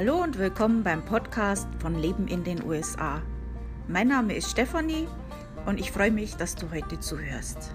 [0.00, 3.20] Hallo und willkommen beim Podcast von Leben in den USA.
[3.86, 5.06] Mein Name ist Stefanie
[5.66, 7.74] und ich freue mich, dass du heute zuhörst.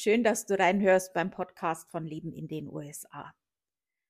[0.00, 3.34] Schön, dass du reinhörst beim Podcast von Leben in den USA.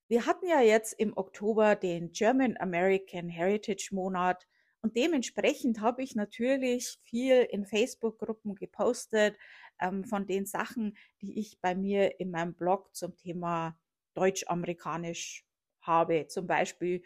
[0.07, 4.47] Wir hatten ja jetzt im Oktober den German American Heritage Monat
[4.83, 9.39] und dementsprechend habe ich natürlich viel in Facebook-Gruppen gepostet
[9.81, 13.75] ähm, von den Sachen, die ich bei mir in meinem Blog zum Thema
[14.13, 15.47] Deutsch-Amerikanisch
[15.81, 16.27] habe.
[16.27, 17.03] Zum Beispiel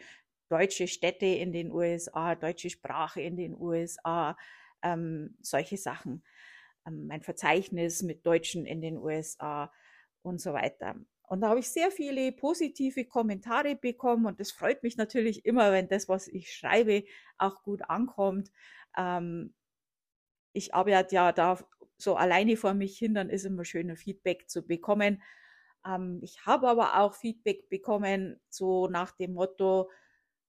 [0.49, 4.37] deutsche Städte in den USA, deutsche Sprache in den USA,
[4.83, 6.25] ähm, solche Sachen.
[6.87, 9.73] Ähm, mein Verzeichnis mit Deutschen in den USA
[10.23, 10.97] und so weiter.
[11.33, 15.73] Und da habe ich sehr viele positive Kommentare bekommen und das freut mich natürlich immer,
[15.73, 17.05] wenn das, was ich schreibe,
[17.39, 18.51] auch gut ankommt.
[18.97, 19.55] Ähm,
[20.53, 21.59] ich arbeite ja da
[21.97, 25.23] so alleine vor mich hin, dann ist immer schöner Feedback zu bekommen.
[25.87, 29.91] Ähm, ich habe aber auch Feedback bekommen, so nach dem Motto,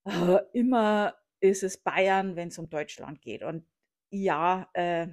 [0.04, 3.42] äh, immer ist es Bayern, wenn es um Deutschland geht.
[3.42, 3.66] Und
[4.10, 5.08] ja, äh,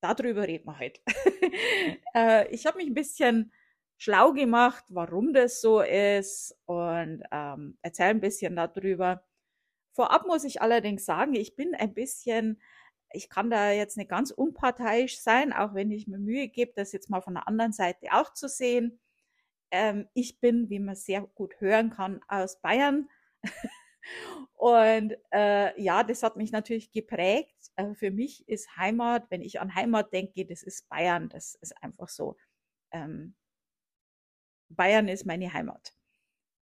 [0.00, 1.00] darüber reden wir heute.
[2.14, 3.52] äh, ich habe mich ein bisschen
[3.96, 9.24] schlau gemacht, warum das so ist und ähm, erzähle ein bisschen darüber.
[9.92, 12.60] Vorab muss ich allerdings sagen, ich bin ein bisschen,
[13.12, 16.92] ich kann da jetzt nicht ganz unparteiisch sein, auch wenn ich mir Mühe gebe, das
[16.92, 19.00] jetzt mal von der anderen Seite auch zu sehen.
[19.72, 23.08] Ähm, ich bin, wie man sehr gut hören kann, aus Bayern.
[24.54, 27.56] Und äh, ja, das hat mich natürlich geprägt.
[27.78, 31.28] Äh, für mich ist Heimat, wenn ich an Heimat denke, das ist Bayern.
[31.28, 32.36] Das ist einfach so.
[32.90, 33.34] Ähm,
[34.68, 35.94] Bayern ist meine Heimat.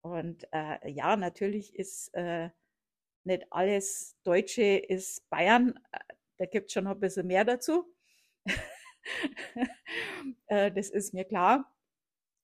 [0.01, 2.49] Und äh, ja, natürlich ist äh,
[3.23, 5.79] nicht alles Deutsche ist Bayern.
[6.37, 7.85] Da gibt es schon ein bisschen mehr dazu.
[10.47, 11.69] Äh, das ist mir klar.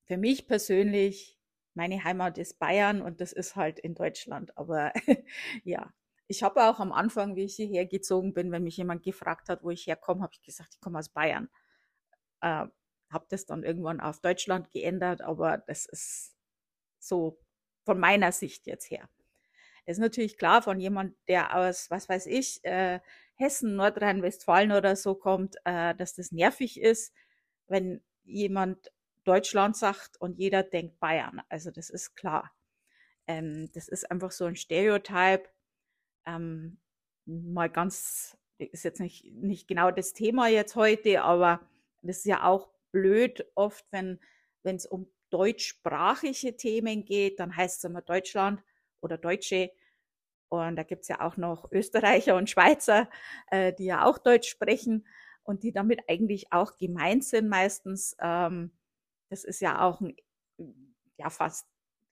[0.07, 1.39] Für mich persönlich
[1.73, 4.57] meine Heimat ist Bayern und das ist halt in Deutschland.
[4.57, 4.91] Aber
[5.63, 5.93] ja,
[6.29, 9.63] ich habe auch am Anfang, wie ich hierher gezogen bin, wenn mich jemand gefragt hat,
[9.63, 11.49] wo ich herkomme, habe ich gesagt, ich komme aus Bayern.
[12.41, 12.67] Äh,
[13.09, 16.35] habe das dann irgendwann auf Deutschland geändert, aber das ist
[16.99, 17.39] so
[17.83, 19.09] von meiner Sicht jetzt her.
[19.87, 22.99] Das ist natürlich klar von jemand, der aus, was weiß ich, äh,
[23.33, 27.11] Hessen, Nordrhein-Westfalen oder so kommt, äh, dass das nervig ist,
[27.65, 28.91] wenn jemand
[29.23, 31.41] Deutschland sagt und jeder denkt Bayern.
[31.49, 32.51] Also das ist klar.
[33.25, 35.49] Ähm, das ist einfach so ein Stereotyp.
[36.35, 36.77] Ähm,
[37.25, 41.61] mal ganz, ist jetzt nicht, nicht genau das Thema jetzt heute, aber
[42.01, 44.19] das ist ja auch blöd oft, wenn
[44.63, 48.63] es um deutschsprachige Themen geht, dann heißt es immer Deutschland
[49.01, 49.71] oder Deutsche.
[50.49, 53.09] Und da gibt es ja auch noch Österreicher und Schweizer,
[53.51, 55.05] äh, die ja auch Deutsch sprechen
[55.43, 58.15] und die damit eigentlich auch gemeint sind meistens.
[58.19, 58.71] Ähm,
[59.29, 60.15] das ist ja auch ein,
[61.17, 61.67] ja fast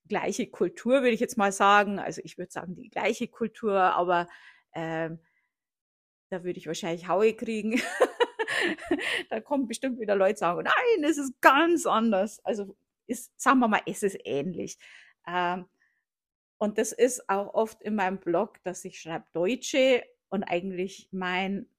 [0.08, 2.00] gleiche Kultur, würde ich jetzt mal sagen.
[2.00, 4.28] Also ich würde sagen, die gleiche Kultur, aber
[4.74, 5.20] ähm,
[6.30, 7.82] da würde ich wahrscheinlich Haue kriegen.
[9.30, 12.44] da kommen bestimmt wieder Leute sagen, nein, es ist ganz anders.
[12.44, 12.76] Also
[13.08, 14.78] ist, sagen wir mal, es ist ähnlich.
[15.26, 15.66] Ähm,
[16.58, 21.70] und das ist auch oft in meinem Blog, dass ich schreibe Deutsche und eigentlich mein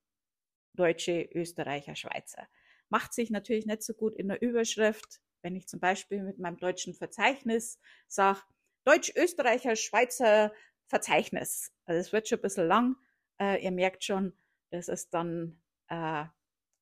[0.75, 2.49] Deutsche, Österreicher, Schweizer.
[2.89, 6.59] Macht sich natürlich nicht so gut in der Überschrift, wenn ich zum Beispiel mit meinem
[6.59, 8.41] deutschen Verzeichnis sage,
[8.85, 10.53] Deutsch, Österreicher, Schweizer
[10.87, 11.73] Verzeichnis.
[11.85, 12.97] Also es wird schon ein bisschen lang.
[13.39, 14.33] Äh, ihr merkt schon,
[14.71, 16.25] das ist dann äh,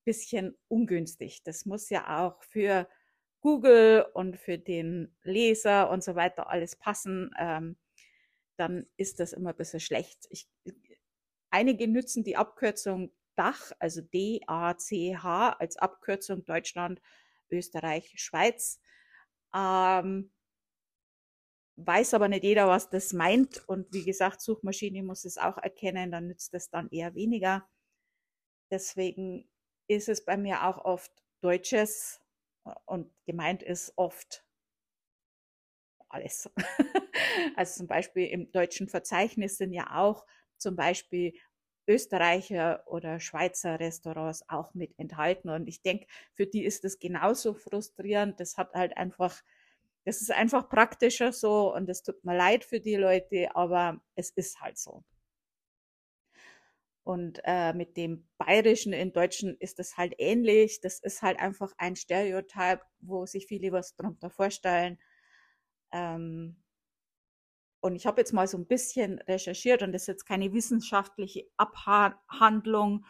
[0.05, 1.43] bisschen ungünstig.
[1.43, 2.89] Das muss ja auch für
[3.41, 7.33] Google und für den Leser und so weiter alles passen.
[7.39, 7.77] Ähm,
[8.57, 10.27] dann ist das immer ein bisschen schlecht.
[10.31, 10.49] Ich,
[11.51, 17.03] einige nutzen die Abkürzung DACH, also D-A-C-H als Abkürzung Deutschland
[17.51, 18.81] Österreich, Schweiz.
[19.55, 20.31] Ähm,
[21.77, 23.67] weiß aber nicht jeder, was das meint.
[23.69, 27.69] Und wie gesagt, Suchmaschine muss es auch erkennen, dann nützt es dann eher weniger.
[28.71, 29.49] Deswegen
[29.89, 32.21] ist es bei mir auch oft Deutsches
[32.87, 34.45] und gemeint ist oft
[36.09, 36.51] alles.
[37.57, 40.27] also zum Beispiel im deutschen Verzeichnis sind ja auch
[40.59, 41.35] zum Beispiel
[41.87, 45.51] Österreicher oder Schweizer Restaurants auch mit enthalten.
[45.51, 48.41] Und ich denke, für die ist das genauso frustrierend.
[48.41, 49.43] Das hat halt einfach,
[50.05, 54.31] das ist einfach praktischer so und es tut mir leid für die Leute, aber es
[54.31, 55.05] ist halt so.
[57.05, 60.81] Und äh, mit dem Bayerischen in Deutschen ist es halt ähnlich.
[60.81, 64.99] Das ist halt einfach ein Stereotyp, wo sich viele was darunter vorstellen.
[65.93, 66.57] Ähm,
[67.81, 71.45] und ich habe jetzt mal so ein bisschen recherchiert und das ist jetzt keine wissenschaftliche
[71.57, 73.05] Abhandlung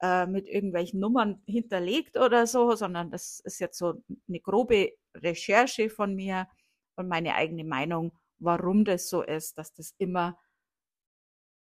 [0.00, 5.90] äh, mit irgendwelchen Nummern hinterlegt oder so, sondern das ist jetzt so eine grobe Recherche
[5.90, 6.48] von mir
[6.96, 10.38] und meine eigene Meinung, warum das so ist, dass das immer,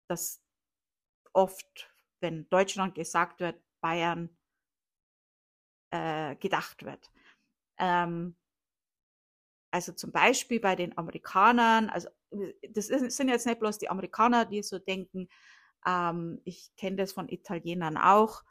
[0.08, 0.42] dass
[1.32, 1.90] oft,
[2.20, 4.36] wenn Deutschland gesagt wird, Bayern
[5.90, 7.10] äh, gedacht wird.
[7.78, 8.36] Ähm,
[9.76, 12.08] also zum Beispiel bei den Amerikanern, also
[12.70, 15.28] das sind jetzt nicht bloß die Amerikaner, die so denken,
[15.84, 18.42] ähm, ich kenne das von Italienern auch,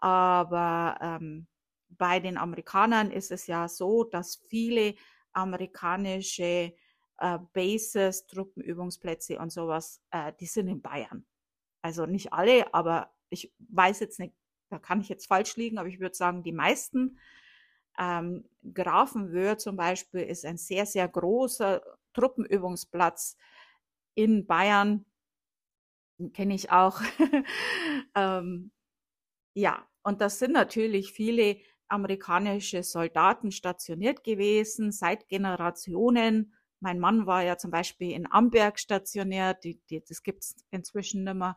[0.00, 1.46] aber ähm,
[1.90, 4.94] bei den Amerikanern ist es ja so, dass viele
[5.34, 6.72] amerikanische
[7.18, 11.26] äh, Bases, Truppenübungsplätze und sowas, äh, die sind in Bayern.
[11.82, 14.32] Also nicht alle, aber ich weiß jetzt nicht,
[14.70, 17.18] da kann ich jetzt falsch liegen, aber ich würde sagen, die meisten.
[17.98, 18.44] Ähm,
[18.74, 21.82] Grafenwöhr zum Beispiel ist ein sehr, sehr großer
[22.14, 23.36] Truppenübungsplatz
[24.14, 25.04] in Bayern.
[26.32, 27.00] Kenne ich auch.
[28.14, 28.70] ähm,
[29.54, 31.58] ja, und das sind natürlich viele
[31.88, 36.54] amerikanische Soldaten stationiert gewesen, seit Generationen.
[36.80, 41.34] Mein Mann war ja zum Beispiel in Amberg stationiert, die, die, das gibt's inzwischen nicht
[41.34, 41.56] mehr.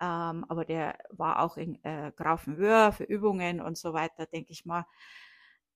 [0.00, 4.64] Ähm, aber der war auch in äh, Grafenwöhr für Übungen und so weiter, denke ich
[4.66, 4.84] mal.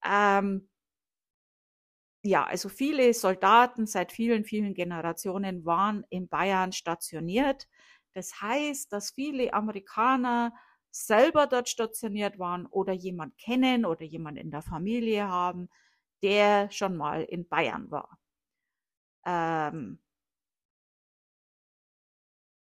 [0.05, 0.69] Ähm,
[2.23, 7.69] ja, also viele Soldaten seit vielen, vielen Generationen waren in Bayern stationiert.
[8.15, 10.53] Das heißt, dass viele Amerikaner
[10.91, 15.69] selber dort stationiert waren oder jemand kennen oder jemand in der Familie haben,
[16.23, 18.19] der schon mal in Bayern war.
[19.27, 19.99] Ähm,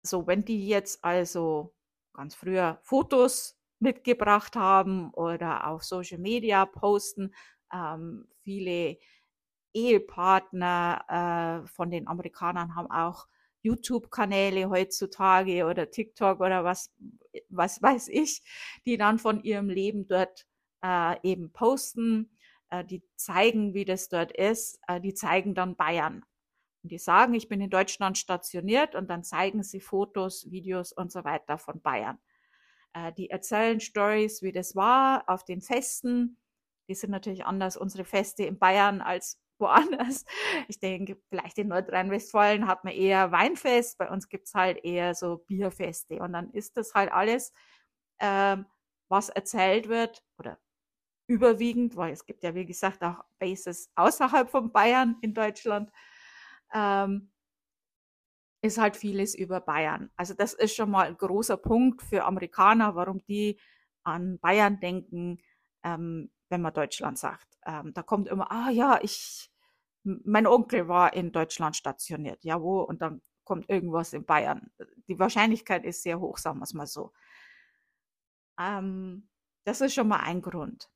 [0.03, 1.75] so, wenn die jetzt also
[2.13, 7.35] ganz früher Fotos mitgebracht haben oder auf Social Media posten,
[7.73, 8.99] ähm, viele
[9.75, 13.27] Ehepartner äh, von den Amerikanern haben auch
[13.63, 16.93] YouTube-Kanäle heutzutage oder TikTok oder was,
[17.49, 18.43] was weiß ich,
[18.87, 20.47] die dann von ihrem Leben dort
[20.85, 22.37] äh, eben posten.
[22.71, 24.81] Äh, die zeigen, wie das dort ist.
[24.89, 26.25] Äh, die zeigen dann Bayern.
[26.83, 31.13] Und die sagen, ich bin in Deutschland stationiert und dann zeigen sie Fotos, Videos und
[31.13, 32.19] so weiter von Bayern.
[32.95, 36.39] Äh, die erzählen Stories, wie das war auf den Festen.
[36.89, 40.25] Die sind natürlich anders, unsere Feste in Bayern als woanders.
[40.69, 45.39] Ich denke, vielleicht in Nordrhein-Westfalen hat man eher Weinfest, bei uns gibt's halt eher so
[45.47, 46.19] Bierfeste.
[46.21, 47.53] Und dann ist das halt alles,
[48.21, 48.67] ähm,
[49.09, 50.59] was erzählt wird, oder
[51.29, 55.91] überwiegend, weil es gibt ja, wie gesagt, auch Bases außerhalb von Bayern in Deutschland,
[56.75, 57.32] ähm,
[58.63, 60.11] ist halt vieles über Bayern.
[60.17, 63.59] Also das ist schon mal ein großer Punkt für Amerikaner, warum die
[64.05, 65.39] an Bayern denken,
[65.83, 67.59] ähm, wenn man Deutschland sagt.
[67.67, 69.51] Ähm, da kommt immer, ah ja, ich
[70.05, 74.71] mein Onkel war in Deutschland stationiert, ja wo, und dann kommt irgendwas in Bayern.
[75.09, 77.13] Die Wahrscheinlichkeit ist sehr hoch, sagen wir es mal so.
[78.59, 79.29] Ähm,
[79.65, 80.91] das ist schon mal ein Grund.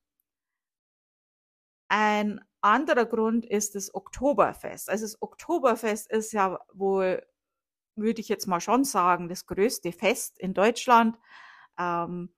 [1.88, 4.90] Ein anderer Grund ist das Oktoberfest.
[4.90, 7.24] Also das Oktoberfest ist ja wohl,
[7.96, 11.18] würde ich jetzt mal schon sagen, das größte Fest in Deutschland
[11.78, 12.34] ähm,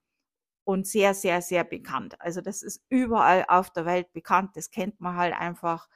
[0.65, 2.21] und sehr, sehr, sehr bekannt.
[2.21, 4.57] Also das ist überall auf der Welt bekannt.
[4.57, 5.89] Das kennt man halt einfach.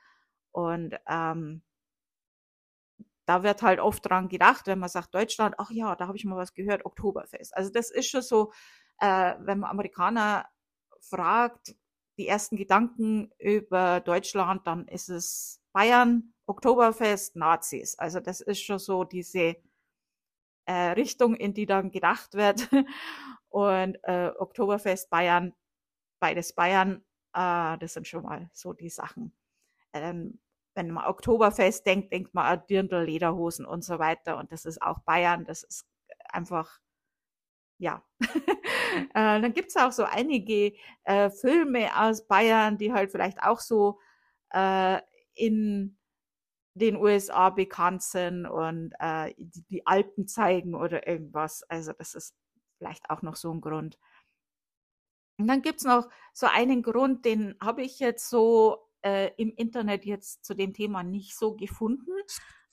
[0.52, 1.62] Und ähm,
[3.26, 6.24] da wird halt oft dran gedacht, wenn man sagt Deutschland, ach ja, da habe ich
[6.24, 7.56] mal was gehört, Oktoberfest.
[7.56, 8.52] Also das ist schon so,
[8.98, 10.46] äh, wenn man Amerikaner
[11.00, 11.74] fragt,
[12.18, 17.98] die ersten Gedanken über Deutschland, dann ist es Bayern, Oktoberfest, Nazis.
[17.98, 19.56] Also das ist schon so diese
[20.66, 22.68] äh, Richtung, in die dann gedacht wird.
[23.48, 25.54] Und äh, Oktoberfest, Bayern,
[26.20, 29.34] beides Bayern, äh, das sind schon mal so die Sachen
[29.92, 30.38] ähm,
[30.74, 34.38] wenn man Oktoberfest denkt, denkt man an Dirndl, Lederhosen und so weiter.
[34.38, 35.44] Und das ist auch Bayern.
[35.44, 35.86] Das ist
[36.30, 36.80] einfach,
[37.78, 38.02] ja.
[38.20, 43.98] äh, dann gibt's auch so einige äh, Filme aus Bayern, die halt vielleicht auch so
[44.50, 45.00] äh,
[45.34, 45.98] in
[46.74, 51.62] den USA bekannt sind und äh, die, die Alpen zeigen oder irgendwas.
[51.64, 52.34] Also das ist
[52.78, 53.98] vielleicht auch noch so ein Grund.
[55.38, 60.04] Und dann gibt's noch so einen Grund, den habe ich jetzt so äh, im Internet
[60.04, 62.12] jetzt zu dem Thema nicht so gefunden.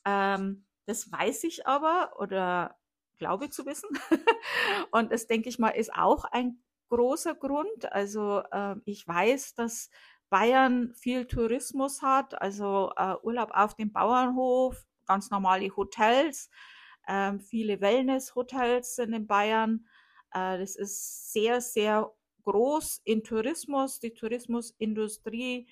[0.05, 2.77] Ähm, das weiß ich aber oder
[3.17, 3.89] glaube zu wissen.
[4.91, 7.91] und das, denke ich mal, ist auch ein großer Grund.
[7.91, 9.89] Also äh, ich weiß, dass
[10.29, 16.50] Bayern viel Tourismus hat, also äh, Urlaub auf dem Bauernhof, ganz normale Hotels,
[17.07, 19.88] äh, viele Wellness-Hotels sind in Bayern.
[20.31, 24.00] Äh, das ist sehr, sehr groß in Tourismus.
[24.00, 25.67] Die Tourismusindustrie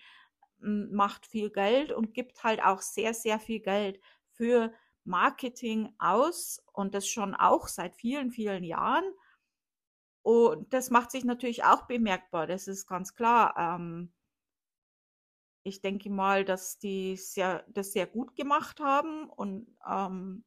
[0.60, 4.74] hm, macht viel Geld und gibt halt auch sehr, sehr viel Geld für
[5.04, 9.06] Marketing aus und das schon auch seit vielen, vielen Jahren.
[10.24, 13.56] Und das macht sich natürlich auch bemerkbar, das ist ganz klar.
[13.58, 14.12] Ähm,
[15.68, 20.46] ich denke mal, dass die sehr, das sehr gut gemacht haben und ähm,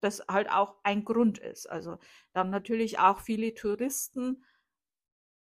[0.00, 1.66] das halt auch ein Grund ist.
[1.66, 1.98] Also
[2.32, 4.44] dann natürlich auch viele Touristen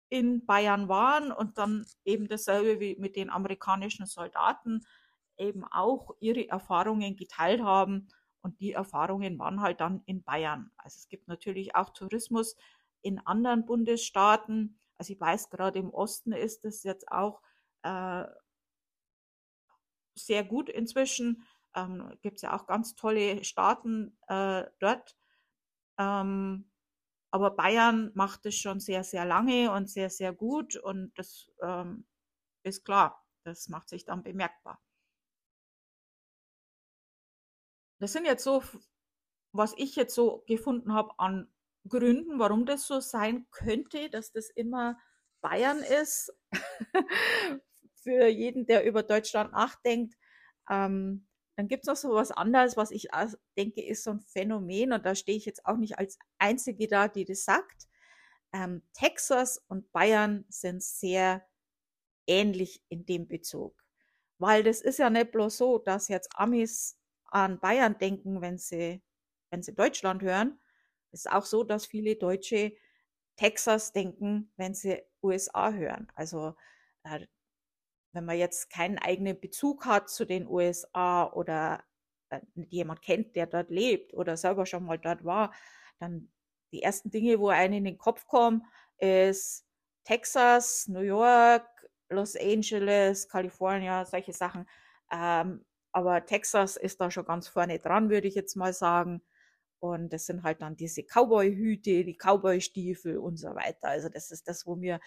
[0.09, 4.85] in Bayern waren und dann eben dasselbe wie mit den amerikanischen Soldaten
[5.37, 8.09] eben auch ihre Erfahrungen geteilt haben.
[8.41, 10.71] Und die Erfahrungen waren halt dann in Bayern.
[10.77, 12.57] Also es gibt natürlich auch Tourismus
[13.01, 14.77] in anderen Bundesstaaten.
[14.97, 17.41] Also ich weiß, gerade im Osten ist das jetzt auch
[17.83, 18.25] äh,
[20.15, 21.45] sehr gut inzwischen.
[21.75, 25.17] Ähm, gibt es ja auch ganz tolle Staaten äh, dort.
[25.97, 26.69] Ähm,
[27.31, 30.75] aber Bayern macht es schon sehr, sehr lange und sehr, sehr gut.
[30.75, 32.05] Und das ähm,
[32.63, 34.81] ist klar, das macht sich dann bemerkbar.
[37.99, 38.63] Das sind jetzt so,
[39.53, 41.53] was ich jetzt so gefunden habe an
[41.87, 44.99] Gründen, warum das so sein könnte, dass das immer
[45.41, 46.33] Bayern ist.
[48.01, 50.15] Für jeden, der über Deutschland nachdenkt.
[50.69, 53.09] Ähm, dann gibt es noch so was anderes, was ich
[53.57, 54.93] denke, ist so ein Phänomen.
[54.93, 57.87] Und da stehe ich jetzt auch nicht als Einzige da, die das sagt.
[58.53, 61.45] Ähm, Texas und Bayern sind sehr
[62.27, 63.75] ähnlich in dem Bezug.
[64.39, 69.01] Weil das ist ja nicht bloß so, dass jetzt Amis an Bayern denken, wenn sie,
[69.51, 70.59] wenn sie Deutschland hören.
[71.11, 72.73] Es ist auch so, dass viele Deutsche
[73.35, 76.07] Texas denken, wenn sie USA hören.
[76.15, 76.55] Also
[77.03, 77.27] äh,
[78.13, 81.83] wenn man jetzt keinen eigenen Bezug hat zu den USA oder
[82.29, 85.53] äh, jemand kennt, der dort lebt oder selber schon mal dort war,
[85.99, 86.31] dann
[86.71, 88.65] die ersten Dinge, wo einem in den Kopf kommen,
[88.97, 89.65] ist
[90.03, 91.67] Texas, New York,
[92.09, 94.67] Los Angeles, Kalifornien, solche Sachen.
[95.11, 99.21] Ähm, aber Texas ist da schon ganz vorne dran, würde ich jetzt mal sagen.
[99.79, 103.89] Und das sind halt dann diese Cowboy-Hüte, die Cowboy-Stiefel und so weiter.
[103.89, 104.99] Also das ist das, wo wir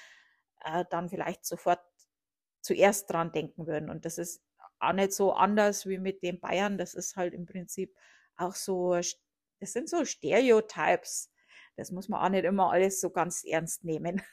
[0.65, 1.81] äh, dann vielleicht sofort
[2.65, 3.91] zuerst dran denken würden.
[3.91, 4.43] Und das ist
[4.81, 6.79] auch nicht so anders wie mit den Bayern.
[6.79, 7.95] Das ist halt im Prinzip
[8.37, 11.31] auch so, das sind so Stereotypes.
[11.77, 14.23] Das muss man auch nicht immer alles so ganz ernst nehmen.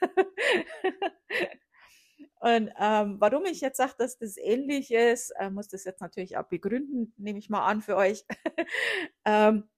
[2.40, 6.36] Und ähm, warum ich jetzt sage, dass das ähnlich ist, äh, muss das jetzt natürlich
[6.36, 8.24] auch begründen, nehme ich mal an für euch.
[9.24, 9.68] ähm,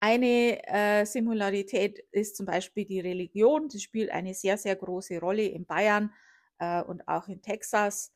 [0.00, 3.68] eine äh, Similarität ist zum Beispiel die Religion.
[3.68, 6.14] Sie spielt eine sehr, sehr große Rolle in Bayern
[6.58, 8.12] äh, und auch in Texas.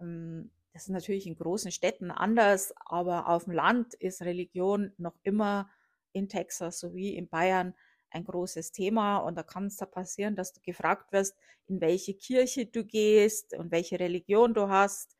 [0.00, 5.16] Ähm, das ist natürlich in großen Städten anders, aber auf dem Land ist Religion noch
[5.22, 5.70] immer
[6.12, 7.74] in Texas sowie in Bayern
[8.10, 12.14] ein großes Thema und da kann es da passieren, dass du gefragt wirst, in welche
[12.14, 15.16] Kirche du gehst und welche Religion du hast.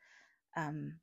[0.55, 0.99] Ähm,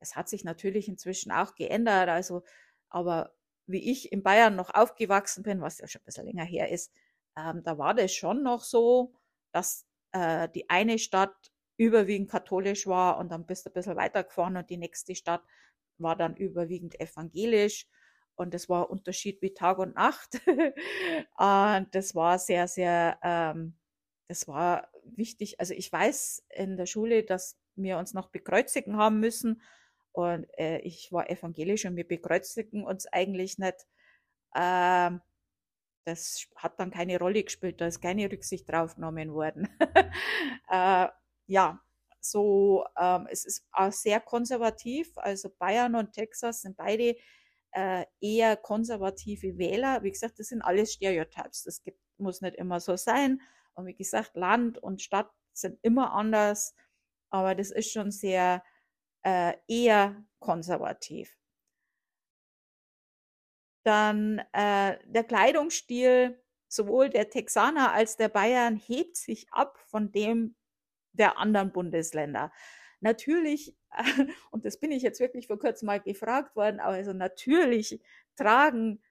[0.00, 2.44] das hat sich natürlich inzwischen auch geändert, also,
[2.88, 3.34] aber
[3.66, 6.92] wie ich in Bayern noch aufgewachsen bin, was ja schon ein bisschen länger her ist,
[7.36, 9.14] ähm, da war das schon noch so,
[9.52, 14.56] dass äh, die eine Stadt überwiegend katholisch war und dann bist du ein bisschen weitergefahren
[14.56, 15.42] und die nächste Stadt
[15.98, 17.86] war dann überwiegend evangelisch
[18.38, 20.40] und das war Unterschied wie Tag und Nacht.
[20.46, 23.76] und das war sehr, sehr, ähm,
[24.28, 25.58] das war wichtig.
[25.58, 29.60] Also ich weiß in der Schule, dass wir uns noch bekreuzigen haben müssen.
[30.12, 33.86] Und äh, ich war evangelisch und wir bekreuzigen uns eigentlich nicht.
[34.54, 35.20] Ähm,
[36.08, 39.68] das hat dann keine Rolle gespielt, da ist keine Rücksicht drauf genommen worden.
[40.70, 41.08] äh,
[41.46, 41.80] ja,
[42.20, 45.12] so, ähm, es ist auch sehr konservativ.
[45.16, 47.16] Also Bayern und Texas sind beide
[47.72, 50.02] äh, eher konservative Wähler.
[50.02, 51.62] Wie gesagt, das sind alles Stereotypes.
[51.64, 53.40] Das gibt, muss nicht immer so sein.
[53.74, 56.74] Und wie gesagt, Land und Stadt sind immer anders.
[57.30, 58.64] Aber das ist schon sehr
[59.22, 61.37] äh, eher konservativ.
[63.88, 70.56] Dann äh, der Kleidungsstil sowohl der Texaner als der Bayern hebt sich ab von dem
[71.12, 72.52] der anderen Bundesländer.
[73.00, 73.74] Natürlich,
[74.50, 78.02] und das bin ich jetzt wirklich vor kurzem mal gefragt worden, also natürlich
[78.36, 79.02] tragen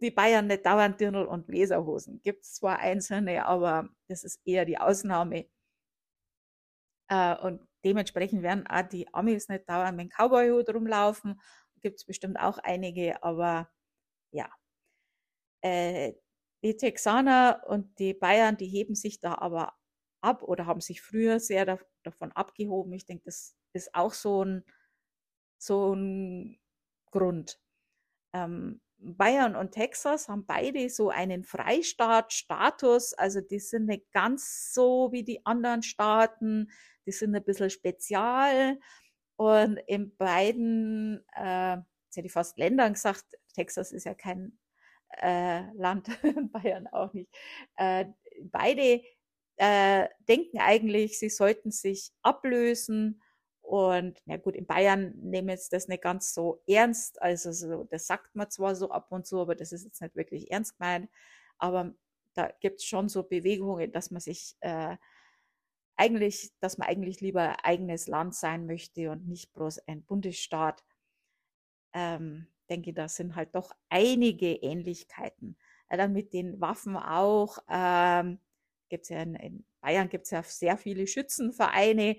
[0.00, 2.22] die Bayern nicht dauernd Dirndl und Bläserhosen.
[2.22, 5.44] Gibt es zwar einzelne, aber das ist eher die Ausnahme.
[7.08, 11.38] Äh, und dementsprechend werden auch die Amis nicht dauernd mit dem Cowboyhut rumlaufen.
[11.82, 13.70] Gibt es bestimmt auch einige, aber
[14.32, 14.50] ja.
[15.62, 16.14] Äh,
[16.62, 19.74] die Texaner und die Bayern, die heben sich da aber
[20.20, 22.92] ab oder haben sich früher sehr da, davon abgehoben.
[22.92, 24.64] Ich denke, das ist auch so ein,
[25.58, 26.58] so ein
[27.10, 27.60] Grund.
[28.34, 35.10] Ähm, Bayern und Texas haben beide so einen Freistaat-Status, also die sind nicht ganz so
[35.12, 36.70] wie die anderen Staaten,
[37.06, 38.78] die sind ein bisschen spezial
[39.40, 44.58] und in beiden, äh, jetzt hätte ich fast Ländern gesagt, Texas ist ja kein
[45.16, 46.08] äh, Land,
[46.52, 47.34] Bayern auch nicht,
[47.76, 48.04] äh,
[48.42, 49.00] beide
[49.56, 53.22] äh, denken eigentlich, sie sollten sich ablösen
[53.62, 57.22] und na gut, in Bayern nehmen jetzt das nicht ganz so ernst.
[57.22, 60.16] Also so, das sagt man zwar so ab und zu, aber das ist jetzt nicht
[60.16, 61.08] wirklich ernst gemeint.
[61.56, 61.94] Aber
[62.34, 64.98] da gibt es schon so Bewegungen, dass man sich äh,
[66.00, 70.82] eigentlich, dass man eigentlich lieber eigenes Land sein möchte und nicht bloß ein Bundesstaat.
[71.92, 75.58] Ähm, denke, da sind halt doch einige Ähnlichkeiten.
[75.90, 77.58] Ja, dann mit den Waffen auch.
[77.68, 78.38] Ähm,
[78.88, 82.16] gibt's ja in, in Bayern gibt es ja sehr viele Schützenvereine.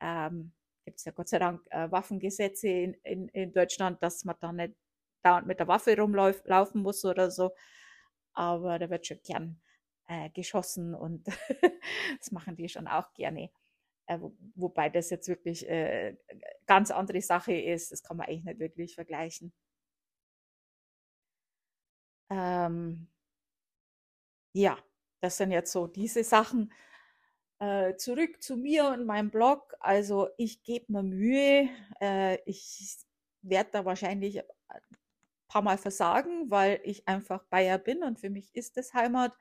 [0.00, 0.52] Ähm,
[0.84, 4.52] gibt es ja Gott sei Dank äh, Waffengesetze in, in, in Deutschland, dass man da
[4.52, 4.74] nicht
[5.22, 7.52] dauernd mit der Waffe rumlaufen muss oder so.
[8.32, 9.60] Aber da wird schon gern
[10.10, 11.26] äh, geschossen und
[12.18, 13.50] das machen die schon auch gerne.
[14.06, 16.16] Äh, wo, wobei das jetzt wirklich äh,
[16.66, 19.52] ganz andere Sache ist, das kann man eigentlich nicht wirklich vergleichen.
[22.30, 23.08] Ähm,
[24.54, 24.78] ja,
[25.20, 26.72] das sind jetzt so diese Sachen.
[27.60, 29.74] Äh, zurück zu mir und meinem Blog.
[29.80, 31.68] Also ich gebe mir Mühe.
[32.00, 32.96] Äh, ich
[33.42, 34.46] werde da wahrscheinlich ein
[35.48, 39.32] paar Mal versagen, weil ich einfach Bayer bin und für mich ist das Heimat.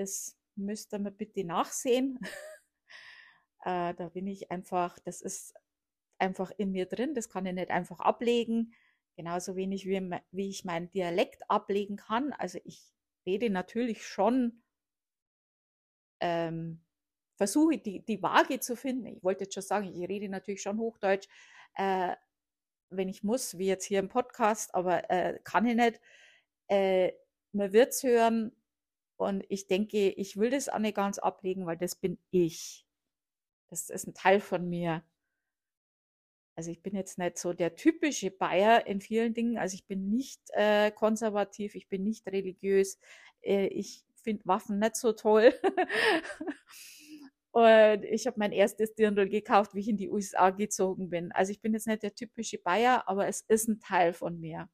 [0.00, 2.18] Das müsst ihr mir bitte nachsehen.
[3.64, 5.52] äh, da bin ich einfach, das ist
[6.18, 8.72] einfach in mir drin, das kann ich nicht einfach ablegen.
[9.16, 12.32] Genauso wenig wie, wie ich meinen Dialekt ablegen kann.
[12.32, 12.82] Also ich
[13.26, 14.62] rede natürlich schon
[16.20, 16.80] ähm,
[17.36, 19.04] versuche die, die Waage zu finden.
[19.04, 21.28] Ich wollte jetzt schon sagen, ich rede natürlich schon Hochdeutsch,
[21.74, 22.16] äh,
[22.88, 26.00] wenn ich muss, wie jetzt hier im Podcast, aber äh, kann ich nicht.
[26.68, 27.12] Äh,
[27.52, 28.52] man wird es hören
[29.20, 32.86] und ich denke, ich will das auch nicht ganz ablegen, weil das bin ich.
[33.68, 35.04] Das ist ein Teil von mir.
[36.56, 39.58] Also ich bin jetzt nicht so der typische Bayer in vielen Dingen.
[39.58, 42.98] Also ich bin nicht äh, konservativ, ich bin nicht religiös.
[43.42, 45.52] Äh, ich finde Waffen nicht so toll.
[47.52, 51.30] Und ich habe mein erstes Dirndl gekauft, wie ich in die USA gezogen bin.
[51.32, 54.70] Also ich bin jetzt nicht der typische Bayer, aber es ist ein Teil von mir.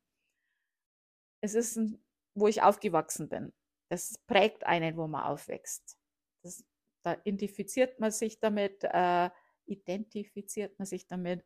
[1.41, 2.01] Es ist ein,
[2.35, 3.53] wo ich aufgewachsen bin.
[3.89, 5.99] Das prägt einen, wo man aufwächst.
[6.43, 6.65] Das,
[7.03, 9.31] da identifiziert man sich damit, äh,
[9.67, 11.45] identifiziert man sich damit,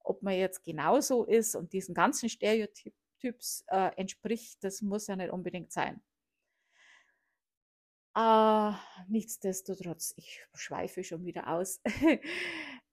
[0.00, 5.30] ob man jetzt genauso ist und diesen ganzen Stereotyps äh, entspricht, das muss ja nicht
[5.30, 6.02] unbedingt sein.
[8.16, 8.72] Äh,
[9.08, 11.80] nichtsdestotrotz, ich schweife schon wieder aus.
[11.84, 12.20] äh,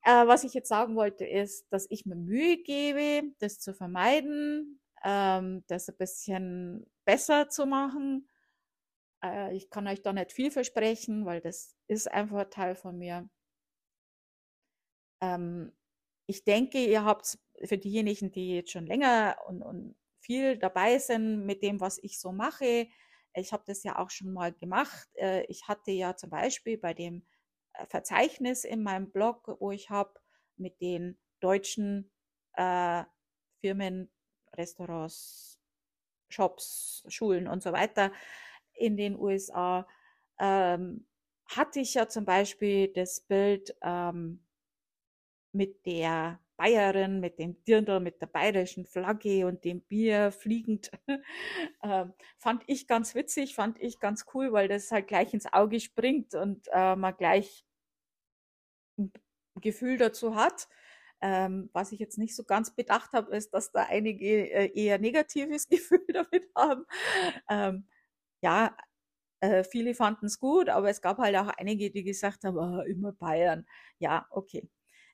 [0.04, 5.64] was ich jetzt sagen wollte, ist, dass ich mir Mühe gebe, das zu vermeiden, ähm,
[5.68, 8.28] das ein bisschen besser zu machen.
[9.24, 12.98] Äh, ich kann euch da nicht viel versprechen, weil das ist einfach ein Teil von
[12.98, 13.30] mir.
[15.22, 15.72] Ähm,
[16.28, 21.46] ich denke, ihr habt für diejenigen, die jetzt schon länger und, und viel dabei sind
[21.46, 22.88] mit dem, was ich so mache,
[23.36, 25.10] ich habe das ja auch schon mal gemacht.
[25.16, 27.26] Äh, ich hatte ja zum Beispiel bei dem
[27.74, 30.14] äh, Verzeichnis in meinem Blog, wo ich habe
[30.56, 32.12] mit den deutschen
[32.54, 33.04] äh,
[33.62, 34.12] Firmen,
[34.56, 35.60] Restaurants,
[36.30, 38.12] Shops, Schulen und so weiter
[38.84, 39.88] in den USA,
[40.40, 41.06] ähm,
[41.46, 44.44] hatte ich ja zum Beispiel das Bild ähm,
[45.54, 50.92] mit der Bayerin mit dem Dirndl, mit der bayerischen Flagge und dem Bier fliegend.
[51.82, 52.06] äh,
[52.38, 56.36] fand ich ganz witzig, fand ich ganz cool, weil das halt gleich ins Auge springt
[56.36, 57.66] und äh, man gleich
[58.98, 59.12] ein
[59.60, 60.68] Gefühl dazu hat.
[61.22, 65.00] Ähm, was ich jetzt nicht so ganz bedacht habe, ist, dass da einige äh, eher
[65.00, 66.86] negatives Gefühl damit haben.
[67.50, 67.88] Ähm,
[68.44, 68.76] ja,
[69.42, 72.82] äh, viele fanden es gut, aber es gab halt auch einige, die gesagt haben, oh,
[72.84, 73.66] immer Bayern.
[74.00, 74.70] Ja, okay.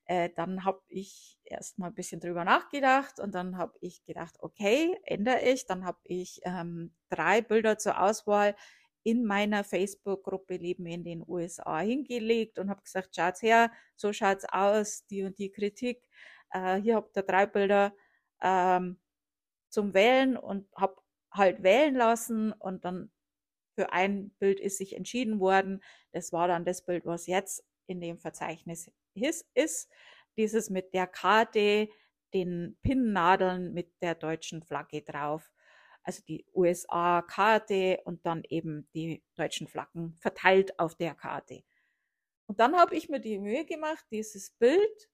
[0.05, 4.35] Äh, dann habe ich erst mal ein bisschen drüber nachgedacht und dann habe ich gedacht,
[4.39, 5.67] okay, ändere ich.
[5.67, 8.55] Dann habe ich ähm, drei Bilder zur Auswahl
[9.03, 14.45] in meiner Facebook-Gruppe Leben in den USA hingelegt und habe gesagt, schaut's her, so schaut's
[14.45, 16.03] aus, die und die Kritik.
[16.51, 17.93] Äh, hier habt ihr drei Bilder
[18.41, 18.99] ähm,
[19.69, 20.95] zum Wählen und habe
[21.31, 23.11] halt wählen lassen und dann
[23.79, 25.81] für ein Bild ist sich entschieden worden.
[26.11, 28.91] Das war dann das Bild, was jetzt in dem Verzeichnis
[29.53, 29.89] ist,
[30.35, 31.87] dieses mit der Karte,
[32.33, 35.49] den Pinnnadeln mit der deutschen Flagge drauf.
[36.03, 41.63] Also die USA-Karte und dann eben die deutschen Flaggen verteilt auf der Karte.
[42.47, 45.09] Und dann habe ich mir die Mühe gemacht, dieses Bild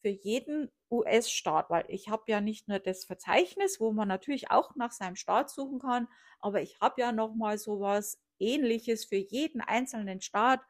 [0.00, 4.74] für jeden US-Staat, weil ich habe ja nicht nur das Verzeichnis, wo man natürlich auch
[4.76, 6.08] nach seinem Staat suchen kann,
[6.40, 10.60] aber ich habe ja noch mal sowas Ähnliches für jeden einzelnen Staat,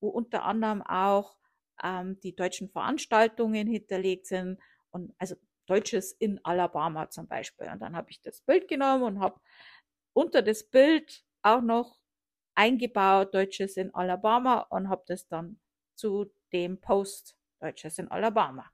[0.00, 1.36] wo unter anderem auch
[1.82, 4.58] ähm, die deutschen Veranstaltungen hinterlegt sind
[4.90, 5.36] und also
[5.66, 7.68] Deutsches in Alabama zum Beispiel.
[7.70, 9.40] Und dann habe ich das Bild genommen und habe
[10.14, 11.98] unter das Bild auch noch
[12.54, 15.60] eingebaut Deutsches in Alabama und habe das dann
[15.94, 18.70] zu dem Post Deutsches in Alabama.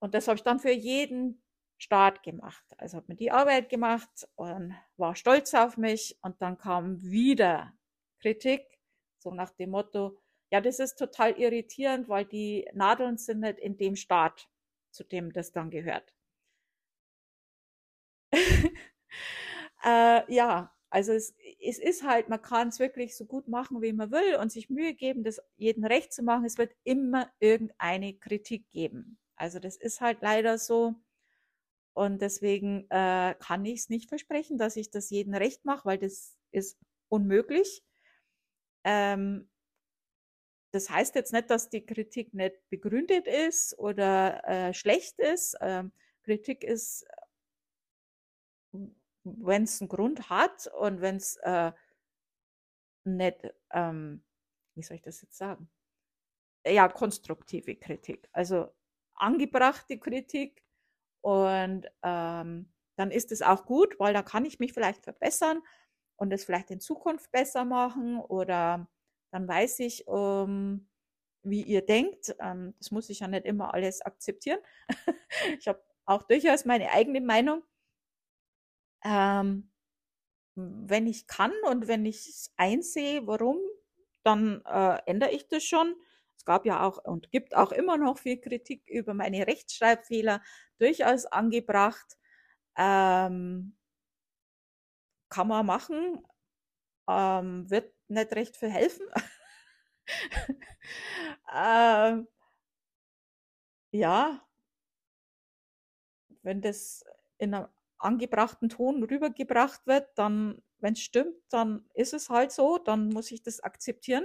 [0.00, 1.42] Und das habe ich dann für jeden
[1.78, 2.64] Staat gemacht.
[2.78, 6.18] Also habe mir die Arbeit gemacht und war stolz auf mich.
[6.22, 7.72] Und dann kam wieder
[8.20, 8.62] Kritik,
[9.18, 10.18] so nach dem Motto,
[10.52, 14.48] ja, das ist total irritierend, weil die Nadeln sind nicht in dem Staat,
[14.90, 16.14] zu dem das dann gehört.
[19.84, 23.92] äh, ja, also es, es ist halt, man kann es wirklich so gut machen, wie
[23.92, 26.44] man will und sich Mühe geben, das jedem recht zu machen.
[26.44, 29.18] Es wird immer irgendeine Kritik geben.
[29.36, 30.94] Also das ist halt leider so.
[31.94, 35.98] Und deswegen äh, kann ich es nicht versprechen, dass ich das jedem recht mache, weil
[35.98, 37.84] das ist unmöglich.
[38.84, 39.48] Ähm,
[40.72, 45.56] das heißt jetzt nicht, dass die Kritik nicht begründet ist oder äh, schlecht ist.
[45.60, 45.92] Ähm,
[46.24, 47.06] Kritik ist,
[49.24, 51.72] wenn es einen Grund hat und wenn es äh,
[53.04, 54.24] nicht, ähm,
[54.74, 55.68] wie soll ich das jetzt sagen?
[56.66, 58.68] Ja, konstruktive Kritik, also
[59.14, 60.64] angebrachte Kritik.
[61.22, 65.62] Und ähm, dann ist es auch gut, weil da kann ich mich vielleicht verbessern
[66.16, 68.88] und es vielleicht in Zukunft besser machen oder
[69.32, 70.88] dann weiß ich, ähm,
[71.42, 72.34] wie ihr denkt.
[72.40, 74.60] Ähm, das muss ich ja nicht immer alles akzeptieren.
[75.58, 77.62] ich habe auch durchaus meine eigene Meinung.
[79.04, 79.70] Ähm,
[80.54, 83.58] wenn ich kann und wenn ich einsehe, warum,
[84.22, 85.94] dann äh, ändere ich das schon.
[86.36, 90.42] Es gab ja auch und gibt auch immer noch viel Kritik über meine Rechtschreibfehler,
[90.78, 92.18] durchaus angebracht.
[92.76, 93.76] Ähm,
[95.28, 96.22] kann man machen,
[97.08, 99.06] ähm, wird nicht recht viel helfen.
[101.54, 102.28] ähm,
[103.92, 104.42] ja,
[106.42, 107.04] wenn das
[107.38, 107.68] in einem
[108.02, 113.30] angebrachten Ton rübergebracht wird, dann, wenn es stimmt, dann ist es halt so, dann muss
[113.30, 114.24] ich das akzeptieren.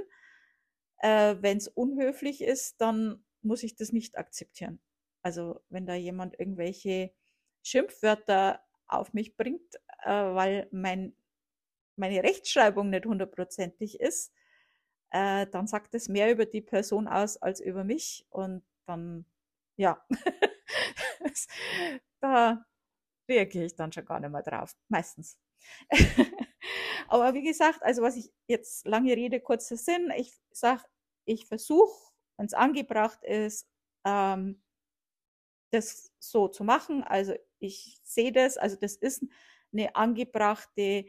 [1.00, 4.80] Äh, wenn es unhöflich ist, dann muss ich das nicht akzeptieren.
[5.22, 7.14] Also wenn da jemand irgendwelche
[7.64, 11.16] Schimpfwörter auf mich bringt, äh, weil mein
[11.98, 14.32] meine Rechtschreibung nicht hundertprozentig ist,
[15.12, 19.26] äh, dann sagt es mehr über die Person aus als über mich und dann,
[19.78, 20.06] ja,
[22.22, 22.66] da
[23.28, 25.38] reagiere ich dann schon gar nicht mehr drauf, meistens.
[27.08, 30.84] Aber wie gesagt, also was ich jetzt lange Rede, kurzer Sinn, ich sage,
[31.26, 33.68] ich versuche, wenn es angebracht ist,
[34.06, 34.62] ähm,
[35.72, 37.04] das so zu machen.
[37.04, 39.26] Also ich sehe das, also das ist
[39.74, 41.06] eine angebrachte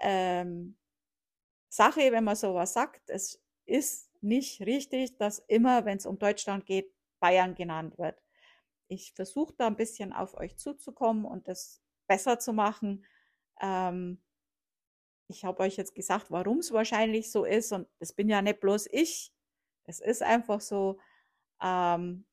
[0.00, 0.76] ähm,
[1.68, 3.08] Sache, wenn man sowas sagt.
[3.08, 8.22] Es ist nicht richtig, dass immer, wenn es um Deutschland geht, Bayern genannt wird.
[8.88, 13.04] Ich versuche da ein bisschen auf euch zuzukommen und das besser zu machen.
[13.60, 14.22] Ähm,
[15.28, 18.60] ich habe euch jetzt gesagt, warum es wahrscheinlich so ist und das bin ja nicht
[18.60, 19.32] bloß ich.
[19.84, 20.98] Es ist einfach so.
[21.62, 22.26] Ähm,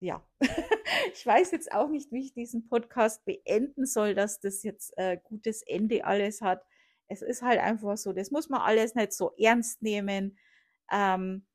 [0.00, 0.22] ja,
[1.14, 5.18] ich weiß jetzt auch nicht, wie ich diesen Podcast beenden soll, dass das jetzt äh,
[5.22, 6.64] gutes Ende alles hat.
[7.08, 10.38] Es ist halt einfach so, das muss man alles nicht so ernst nehmen.
[10.90, 11.46] Ähm,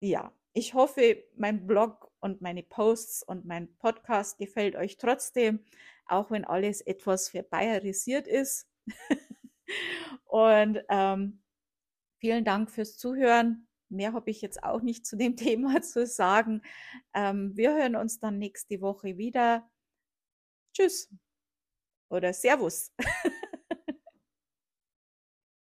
[0.00, 5.62] ja, ich hoffe, mein Blog und meine Posts und mein Podcast gefällt euch trotzdem,
[6.06, 8.66] auch wenn alles etwas verbayerisiert ist.
[10.24, 11.42] und ähm,
[12.20, 13.68] vielen Dank fürs Zuhören.
[13.90, 16.62] Mehr habe ich jetzt auch nicht zu dem Thema zu sagen.
[17.12, 19.70] Ähm, wir hören uns dann nächste Woche wieder.
[20.72, 21.12] Tschüss
[22.08, 22.94] oder Servus.